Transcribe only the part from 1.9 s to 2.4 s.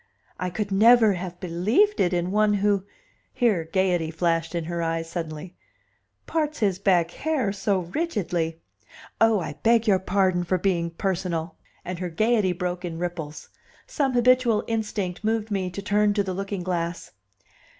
it in